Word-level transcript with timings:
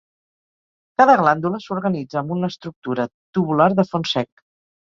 Cada 1.01 1.17
glàndula 1.19 1.59
s'organitza 1.65 2.19
amb 2.23 2.35
una 2.39 2.51
estructura 2.55 3.09
tubular 3.39 3.71
de 3.83 3.87
fons 3.93 4.19
sec. 4.19 4.47